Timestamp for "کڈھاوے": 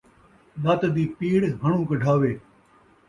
1.89-2.31